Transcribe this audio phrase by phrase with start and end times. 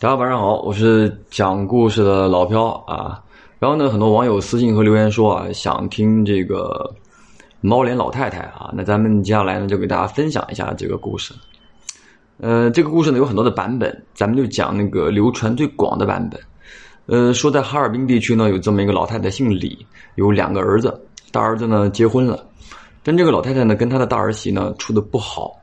[0.00, 3.20] 大家晚上好，我是讲故事的老飘啊。
[3.58, 6.88] 然后呢，很多网友私信和留言说啊，想听这个
[7.60, 8.70] 猫脸老太太啊。
[8.72, 11.34] 那咱们接下来呢，就给大家分享一下这个故事。
[12.36, 16.40] 呃，这个故事呢有很多的版本，咱们就讲那个流传最广的版本。
[17.06, 19.84] 呃，说在哈尔滨地区呢，有这么一个老太太，姓李，
[20.14, 20.96] 有两个儿子，
[21.32, 22.46] 大儿子呢结婚了，
[23.02, 25.56] 但这个老太太呢跟她的大儿媳呢处的不好。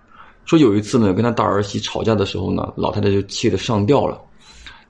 [0.43, 4.21] 说有一次呢，跟他大儿媳吵架的时候呢，老太太就气得上吊了。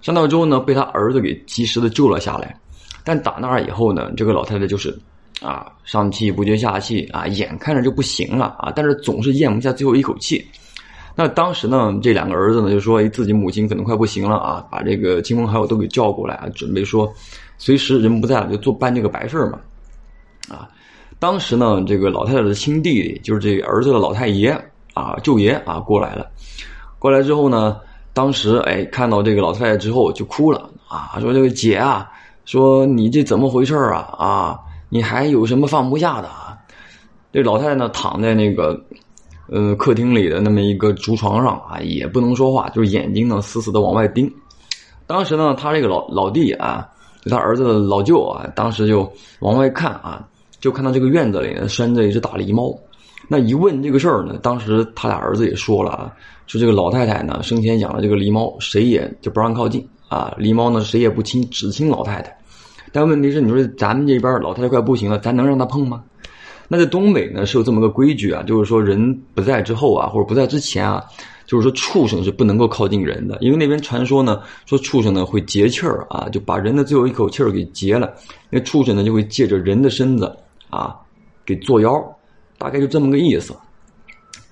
[0.05, 2.55] 上吊之后呢，被他儿子给及时的救了下来。
[3.03, 4.95] 但打那儿以后呢，这个老太太就是
[5.41, 10.45] 啊，上气不接下气啊，眼看着就不行了啊，但是总是咽不下最后一口气。
[11.15, 17.11] 那当时呢，这两个儿子呢就说自己母亲可能快不行了啊，把这个亲朋好友都给叫过来啊，准备说
[17.57, 19.59] 随时人不在了就做办这个白事嘛。
[20.49, 20.69] 啊，
[21.17, 24.55] 当时呢，这个老太太的亲弟弟就是这儿子的老太爷。
[24.93, 26.25] 啊，舅爷啊，过来了。
[26.99, 27.75] 过来之后呢，
[28.15, 32.09] 当时哎，看到这个老太太之后就哭了啊，说这个姐啊，
[32.45, 34.07] 说你这怎么回事啊？
[34.17, 36.57] 啊，你还有什么放不下的啊？
[37.33, 38.81] 这老太太呢，躺在那个
[39.49, 44.31] 呃客厅里的那么一个竹床上啊，也不能说话，就是眼睛呢死死的往外盯。
[45.05, 46.87] 当时呢，他这个老老弟啊，
[47.21, 49.11] 就他儿子的老舅啊，当时就
[49.41, 50.25] 往外看啊，
[50.61, 52.73] 就看到这个院子里呢拴着一只大狸猫。
[53.27, 56.13] 那一问这个事儿呢，当时他俩儿子也说了啊，
[56.47, 60.33] 说这个老太太呢生前养了这个狸猫，谁也就不让靠近啊。
[60.37, 62.37] 狸猫呢谁也不亲，只亲老太太。
[62.91, 66.03] 但问题是，你说咱们这边老太太快不行了，咱能让她碰吗？
[66.67, 71.03] 那在东北呢是有这么个规矩啊，就是说人不在之后啊，或者不在之前啊，
[71.45, 78.13] 就是说畜生是不能够靠近人的，因为那边传说呢说畜生呢会劫气儿啊，就把人的最后一口气儿给劫了，
[78.49, 80.33] 那畜生呢就会借着人的身子
[80.69, 80.95] 啊
[81.45, 82.14] 给作妖。
[82.57, 83.55] 大概就这么个意思。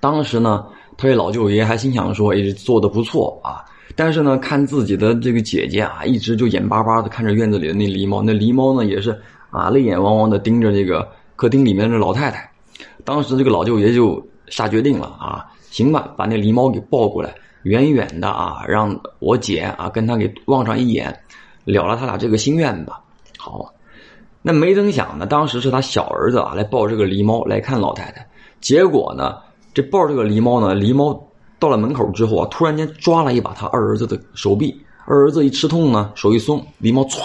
[0.00, 0.66] 当时呢，
[0.96, 3.64] 他这老舅爷还心想说：“哎，做的不错啊。”
[3.96, 8.22] 但是呢，看自己的这个姐姐啊，一直就眼巴巴的看着院子里的那狸猫。
[8.22, 9.16] 那狸猫呢，也是
[9.50, 12.50] 啊，泪眼汪汪的盯着这个客厅里面的老太太。
[13.04, 21.14] 当时这个老舅爷就下决定了啊，行吧，把那狸猫给抱过来，远远的啊，让我姐啊跟他给望上一眼，
[21.64, 23.00] 了了他俩这个心愿吧。
[23.38, 23.73] 好。
[24.46, 28.28] 那没曾想呢，当时是他小儿子啊来抱这个狸猫来看老太太，
[28.60, 29.36] 结果呢，
[29.72, 31.18] 这抱这个狸猫呢，狸猫
[31.58, 37.22] 到了门口之后啊，突然间抓了一把他二儿子的手臂，二儿子一吃痛呢，手一松，狸猫歘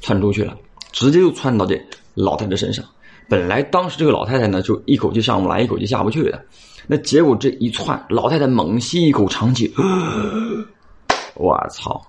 [0.00, 0.56] 窜出去了，
[0.92, 1.76] 直接就窜到这
[2.14, 2.84] 老太太身上。
[3.28, 6.40] 本来当时这个老太太呢，就一口气上不来，一口气下不去的，
[6.86, 9.74] 那结果这一窜，老太太猛吸一口长气，
[11.34, 12.00] 我操，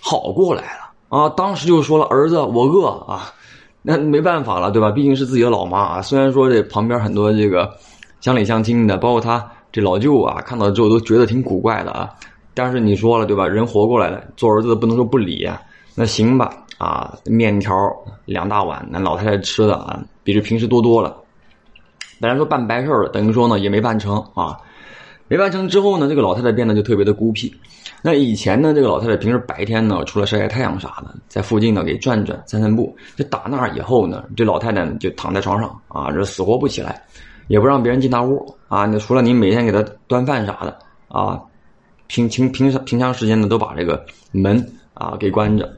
[0.00, 1.28] 好过来了啊！
[1.28, 3.30] 当时就说了，儿子，我饿啊。
[3.90, 4.90] 那没办法了，对吧？
[4.90, 6.02] 毕竟是自己的老妈啊。
[6.02, 7.74] 虽然说这旁边很多这个
[8.20, 12.10] 乡里乡亲的，包括他这老舅啊，看到之后都觉得挺古怪的啊。
[12.52, 13.48] 但是你说了，对吧？
[13.48, 15.58] 人活过来了，做儿子的不能说不理啊。
[15.94, 17.74] 那行吧，啊，面条
[18.26, 21.16] 两大碗，那老太太吃的啊，比这平时多多了。
[22.20, 24.58] 本来说办白事儿等于说呢也没办成啊。
[25.28, 27.54] 没完成之后呢，这个老太太变得就特别的孤僻。
[28.00, 32.96] 那以前呢，这个老太太平时白天呢，除了晒晒太阳啥的，在附近呢给转转、散散步。
[33.16, 37.02] 就打那以后呢，这老太太就躺在床上啊，这死活不起来，
[37.48, 38.86] 也不让别人进她屋啊。
[38.86, 40.78] 那除了你每天给她端饭啥的
[41.08, 41.38] 啊，
[42.06, 44.02] 平平平常平常时间呢，都把这个
[44.32, 44.64] 门
[44.94, 45.68] 啊给关着。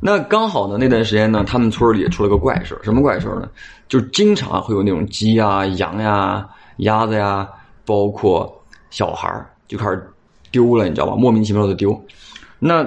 [0.00, 3.48] 那刚好呢，那段时间呢，他们村里也出了个怪事什么怪事呢？
[3.88, 7.48] 就经常会有那种鸡呀、羊呀、鸭子呀。
[7.84, 8.52] 包括
[8.90, 10.06] 小孩儿就开始
[10.50, 11.14] 丢了，你知道吧？
[11.16, 11.98] 莫名其妙的丢。
[12.58, 12.84] 那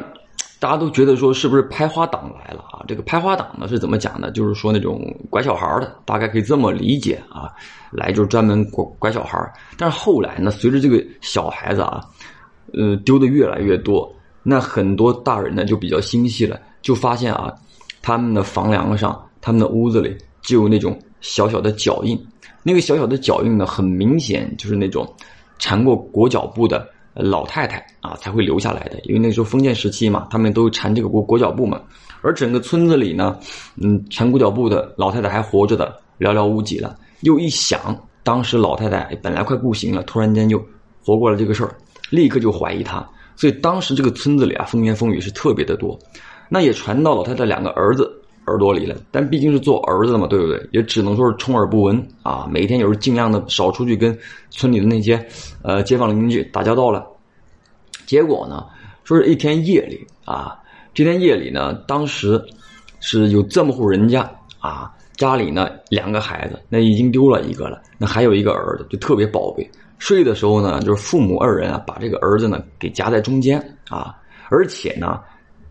[0.60, 2.84] 大家都觉得说，是不是拍花党来了啊？
[2.88, 4.32] 这个拍花党呢是怎么讲的？
[4.32, 7.52] 就是说那种拐小孩的，大概可以这么理解啊。
[7.92, 12.02] 来就是专门拐拐小孩但是后来呢，随着这个小孩子啊，
[12.74, 14.12] 呃，丢的越来越多，
[14.44, 17.54] 那很多大人呢就比较心细了，就发现啊，
[18.02, 22.20] 他们的房梁上、他们的屋子里就有那种小小的脚印。
[22.64, 25.08] 那个小小的脚印呢，很明显就是那种
[25.60, 31.82] 缠过裹脚布的老太太啊才会留下来的，因为那时候封建时期嘛，他们都缠这个裹裹脚布嘛。
[32.22, 33.38] 而整个村子里呢，
[33.82, 36.98] 嗯，缠裹脚布的老太太还活着的寥寥无几了。
[37.22, 40.58] 又一想，当时老太太本来快不行了，突然间就
[41.04, 41.76] 活过了这个事儿，
[42.10, 43.08] 立刻就怀疑她。
[43.36, 45.98] 所以当时这个村子里啊，风言风语是特别的多。
[46.50, 48.15] 那也传到老太太两个儿子。
[48.48, 50.70] 耳朵里了，但毕竟是做儿子的嘛，对不对？
[50.72, 52.48] 也只能说是充耳不闻啊。
[52.50, 54.18] 每天有时候尽量的少出去跟
[54.50, 55.24] 村里的那些
[55.64, 57.06] 呃街坊邻居打交道了。
[58.06, 58.66] 结果呢，
[59.04, 60.60] 说是一天夜里啊，
[60.94, 62.40] 这天夜里呢，当时
[63.00, 69.68] 是有这么户人家啊，家里呢两个孩子，那已经丢了一个了，那还有一个儿子，就特别宝贝。
[69.98, 73.60] 睡的时候呢，就是父母二人啊，把这个儿子呢给夹在中间
[73.90, 74.16] 啊。
[74.50, 75.20] 而且呢，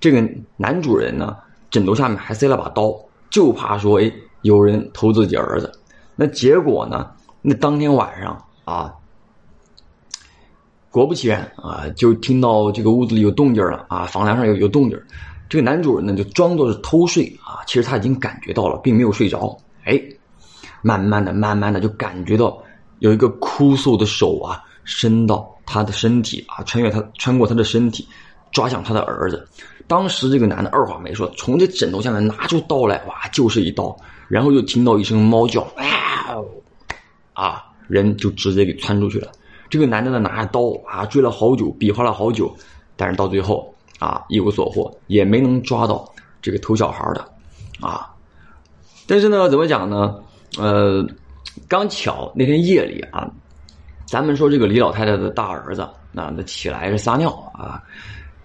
[0.00, 0.20] 这个
[0.56, 1.36] 男主人呢，
[1.74, 2.94] 枕头下面还塞了把刀，
[3.30, 4.12] 就怕说哎
[4.42, 5.72] 有人偷自己儿子。
[6.14, 7.10] 那结果呢，
[7.42, 8.94] 那当天晚上啊，
[10.88, 14.96] 果不其然啊，就听到这个屋子里有动静了啊，房梁上有有动静。
[15.48, 19.58] 这个男主人呢，就装作是偷睡啊，其实他已经感觉到了，并没有睡着。
[19.84, 20.00] 哎，
[20.80, 22.56] 慢慢的、慢慢的就感觉到
[23.00, 28.06] 有一个枯瘦的手啊，伸到他的身体啊，穿越他，穿过他的身体，
[28.52, 29.48] 抓向他的儿子。
[29.86, 33.96] 当时这个男的二话没说，从这枕头下面拿出刀来，哇，就是一刀。
[34.28, 35.84] 然后又听到一声猫叫，哇，
[37.32, 39.30] 啊，人就直接给窜出去了。
[39.68, 42.54] 这个男的呢，拿着刀啊，追了好久，比划了好久，
[42.96, 43.70] 但是到最后。
[44.00, 46.06] 啊，一无所获，也没能抓到
[46.42, 47.24] 这个偷小孩的，
[47.80, 48.12] 啊，
[49.06, 50.16] 但是呢，怎么讲呢？
[50.58, 51.06] 呃，
[51.68, 53.30] 刚巧那天夜里啊，
[54.04, 55.82] 咱们说这个李老太太的大儿子，
[56.14, 57.80] 啊，那起来是撒尿啊，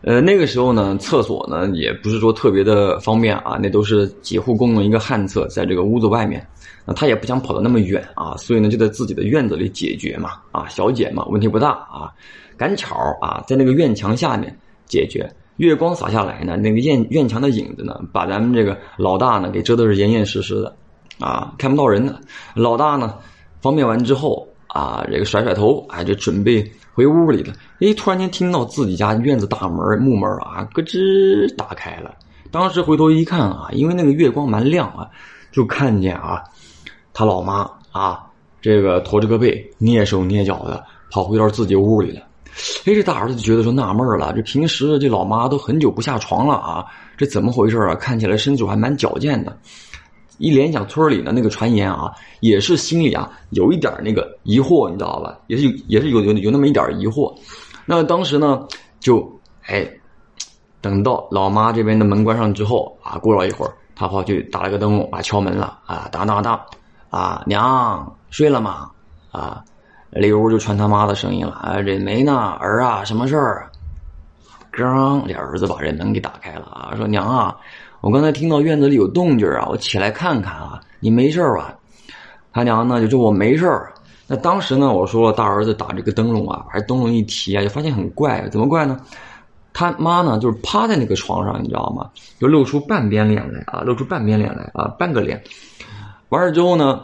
[0.02, 6.46] 呃，那个时候呢，厕所呢也不是说特别的方便啊，那都是几户共用一个旱厕，在这个屋子外面，
[6.86, 12.12] 那他也不想跑得那么远啊，所以呢，就在自己的院子里解决嘛，啊，小姐嘛，问题不大啊，
[12.58, 14.56] 赶巧啊，在那个院墙下面。
[14.90, 20.76] 解决月光洒下来呢，那个院院墙的影子呢，把咱们这个老大呢给遮的是严严实实的，
[21.20, 22.20] 啊，看不到人呢。
[22.56, 23.14] 老大呢
[23.62, 27.54] 方便完之后啊，这个甩甩头，哎，就准备回屋里了。
[27.82, 32.14] 哎，突然间听到自己家院子大门木门啊咯吱打开了。
[32.52, 35.10] 当时回头一看啊，因为那个月光蛮亮啊，
[35.52, 36.44] 就看见啊，
[37.14, 38.24] 他老妈啊，
[38.62, 42.22] 这个驼着个背，蹑手蹑脚的跑回到自己屋里了。
[42.86, 46.86] 哎，这大儿子就觉得说纳闷了，这平时这老妈都很久不下床了啊，
[47.18, 47.96] 这怎么回事啊？
[47.96, 49.58] 看起来身手还蛮矫健的。
[50.40, 55.38] 一联想村里的那个传言啊，也是心里啊有一点那个疑惑，你知道吧？
[55.46, 57.32] 也是有，也是有有有那么一点疑惑。
[57.86, 58.66] 那当时呢，
[59.00, 59.32] 就
[59.68, 59.88] 哎，
[60.82, 66.60] 等到老妈这边的门关上之后啊，过了一会儿，他跑去打了个灯笼啊，敲门了啊，当当当，
[67.10, 68.90] 啊，娘睡了吗？
[69.32, 69.64] 啊。
[70.12, 73.70] 里屋就传他妈的声音了，啊，这没呢，儿啊，什么事儿？
[74.72, 77.56] 刚，这儿子把这门给打开了啊，说娘啊，
[78.02, 81.76] 我刚才听到院子里有动静啊，我起来看看啊，你没事吧？
[82.52, 83.70] 他娘呢就说我没事。
[84.28, 89.00] 那当时呢，我说了大儿子打这个灯笼啊，还灯笼一提啊，就发现很怪，怎么怪呢？
[89.74, 92.10] 他妈呢就是趴在那个床上，你知道吗？
[92.40, 95.42] 就露出半边脸来啊，露出半边脸来啊，半个脸。
[96.30, 97.02] 完了之后呢，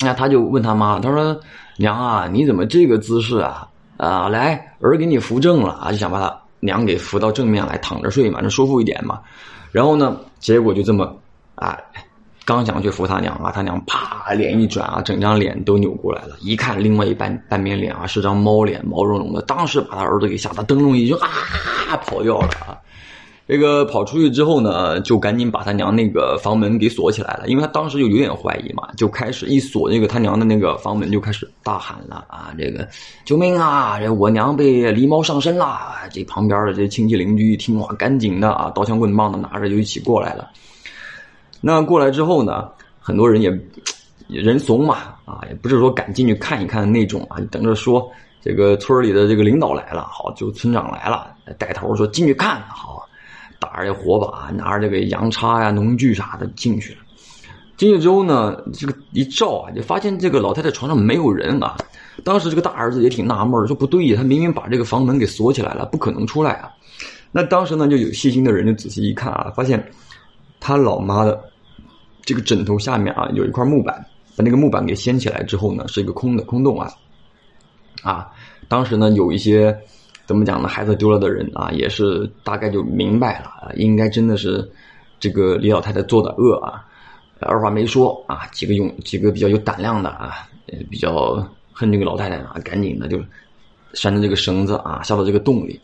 [0.00, 1.38] 那他就问他妈，他说。
[1.80, 3.68] 娘啊，你怎么这个姿势啊？
[3.98, 9.20] 啊，来，儿给你扶正了啊，就想把他娘给扶到正面来躺着睡嘛，那舒服一点嘛。
[9.72, 11.16] 然后呢，结果就这么，
[11.54, 11.78] 啊，
[12.44, 21.28] 刚想去扶他娘啊，他娘啪脸一转啊，整张脸都扭过来了，一看另外一半半边脸啊是张猫脸，毛茸茸的，当时把他儿子给吓得灯笼一就啊，
[22.04, 22.76] 跑掉了啊。
[23.48, 32.86] 这个跑出去之后呢，就赶紧把他娘那个房门给锁起来了，因为他当时就有点怀疑嘛，就开始一锁那个他娘的那个房门，就开始大喊了啊，这个
[33.24, 33.98] 救命啊！
[33.98, 35.78] 这我娘被狸猫上身了！
[36.12, 40.50] 这旁边的这亲戚邻居一听哇，赶紧的啊，刀枪棍棒的拿着就一起过来了。
[41.62, 42.68] 那过来之后呢，
[43.00, 43.50] 很多人也
[44.28, 48.06] 人怂嘛啊，也不是说敢进去看一看的那种啊，等着说
[48.42, 53.07] 这个村里的这个领导来了，好，就村长来了，带头说进去看好。
[53.58, 56.98] 打着火把，拿着这个洋叉呀、农具啥的进去了。
[57.76, 61.76] 进去之后呢，这个一照啊，就发现这个老太太床上没有人啊。
[62.24, 66.70] 当时这个大儿子也挺纳闷说不对呀，他明明把这个房门给锁起来了，不可能出来啊。
[67.30, 69.84] 那当时呢，就有细心的人就仔细一看啊，发现
[70.58, 71.40] 他老妈的
[72.22, 74.04] 这个枕头下面啊有一块木板，
[74.36, 76.90] 把那个木板给掀起来之后呢，是一个空的空洞啊。
[78.02, 78.28] 啊，
[78.66, 79.76] 当时呢有一些。
[80.28, 80.68] 怎么讲呢？
[80.68, 84.70] 孩子丢了的人啊，也是大概就明白了，应该真的是
[85.18, 86.84] 这个李老太太做的恶啊。
[87.40, 90.46] 二话没说啊，几个勇几个比较有胆量的啊，
[90.90, 91.42] 比较
[91.72, 93.18] 恨这个老太太啊，赶紧的就
[93.94, 95.80] 拴着这个绳子啊，下到这个洞里。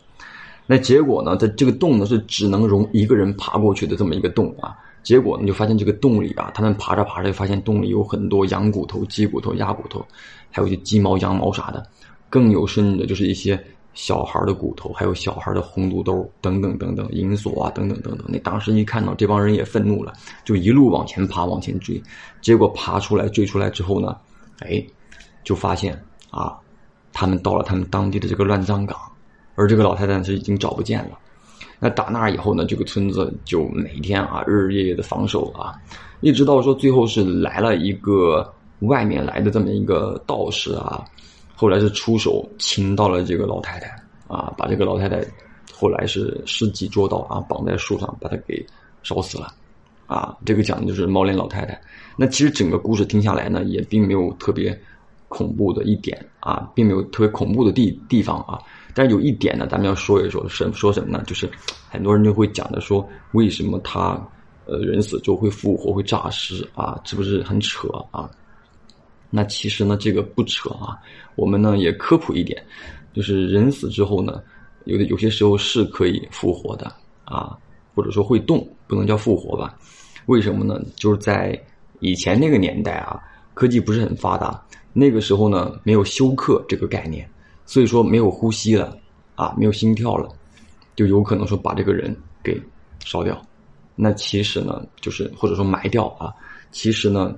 [0.67, 4.77] 那结果呢，在这个洞呢是只能容一个人爬过去的这么一个洞啊。
[5.01, 10.05] 结果呢，就发现这个洞里啊，他们爬着爬着就，发现洞里有很多羊骨头、鸡骨头、鸭骨头，
[10.51, 11.83] 还有一些鸡毛、羊毛啥的。
[12.29, 13.59] 更有甚的，就是一些。
[13.95, 18.27] 小孩的骨头，还有小孩的红肚兜等等等等，银锁啊，等等等等。
[18.27, 22.01] 那当时一看到这帮人也愤怒了，就一路往前爬，往前追。
[22.41, 24.17] 结果爬出来追出来之后呢，
[24.59, 24.85] 哎，
[25.45, 25.97] 就发现
[26.29, 26.59] 啊，
[27.13, 28.99] 他们到了他们当地的这个乱葬岗，
[29.55, 31.17] 而这个老太太是已经找不见了。
[31.79, 35.73] 那打那以后呢，这个村子就每天啊日日夜夜的防守啊，
[36.19, 41.05] 一直到说最后是来了一个外面来的这么一个道士啊。
[41.55, 43.87] 后来是出手擒到了这个老太太，
[44.27, 45.25] 啊，把这个老太太
[45.73, 48.65] 后来是失计捉刀啊，绑在树上把她给
[49.03, 49.53] 烧死了。
[50.07, 51.81] 啊，这个讲的就是猫脸老太太。
[52.15, 54.79] 那其实整个故事听下来呢，也并没有特别
[55.27, 58.59] 恐怖的一点啊，并没有特别恐怖的地地方啊。
[58.93, 61.23] 但是有一点呢，咱们要说一说，什说什么呢？
[61.25, 61.49] 就是
[61.89, 64.11] 很多人就会讲的说，为什么他
[64.65, 67.01] 呃人死之后会复活、会诈尸啊？
[67.03, 68.29] 是不是很扯啊？
[69.35, 70.97] 那其实呢，这个不扯啊。
[71.35, 72.63] 我们呢也科普一点，
[73.13, 74.41] 就是人死之后呢，
[74.85, 76.89] 有的有些时候是可以复活的
[77.25, 77.57] 啊，
[77.93, 79.77] 或者说会动，不能叫复活吧？
[80.27, 80.81] 为什么呢？
[80.95, 81.61] 就是在
[81.99, 83.21] 以前那个年代啊，
[83.53, 87.29] 科技不是很发达，那个时候呢没有休克这个概念。
[87.65, 88.95] 所以说没有呼吸了，
[89.35, 90.29] 啊，没有心跳了，
[90.95, 92.61] 就有可能说把这个人给
[93.03, 93.41] 烧掉。
[93.95, 96.31] 那其实呢，就是或者说埋掉啊。
[96.71, 97.35] 其实呢，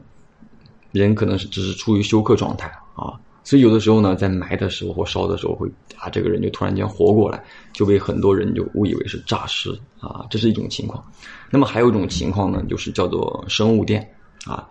[0.97, 3.13] 人可能是只是处于休克状态啊。
[3.43, 10.25] 所以有的时候呢，在埋的时候或烧的时候，会啊，这个人就突然间活过来，就被很多人就误以为是诈尸啊。
[10.29, 11.01] 这是一种情况。
[11.49, 14.05] 那么还有一种情况呢，就是叫做生物电
[14.45, 14.67] 啊。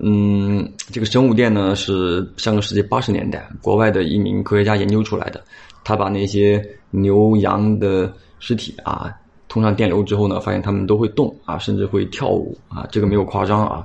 [0.00, 5.40] 嗯，这个生物电呢是上个世纪八十年代国外的一名科学家研究出来的。
[5.84, 6.60] 他把那些
[6.90, 9.10] 牛羊的尸体啊
[9.48, 13.84] 通上电流之后呢，发现它们都会动啊，甚至会跳舞啊，这个没有夸张啊。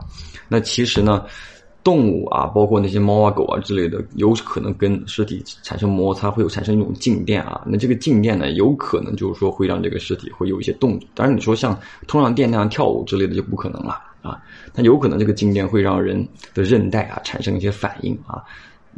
[0.50, 1.24] 那其实呢，
[1.84, 7.62] 动物啊，包括那些猫啊、狗啊之类的，有可能跟尸体产生摩擦，会有产生一种静电啊。
[7.66, 11.00] 那这个静电呢，有可能就是说会让这个尸体会有一些动。
[11.14, 14.00] 当然，你说像通上电那样跳舞之类的就不可能了。
[14.22, 14.42] 啊，
[14.74, 18.42] 它有可能这个静电会让人的韧带啊产生一些反应啊，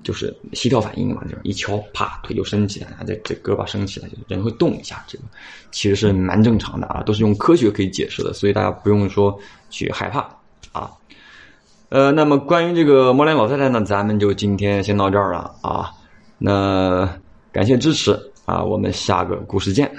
[0.04, 5.24] 就是膝跳反应嘛，就是一敲，啪，腿就升起来啊，这这胳膊升起来，人会动一下，这个
[5.72, 9.36] 其实是蛮正常的啊，都是用科学可以解释的，所以大家不用说
[9.72, 10.20] 去害怕
[10.72, 10.92] 啊。
[11.89, 15.92] 呃，那么关于这个猫脸老太太呢，咱们就今天先到这儿了啊。
[16.38, 17.08] 那
[17.51, 18.12] 感谢支持
[18.46, 19.89] 啊，我们下个故事见。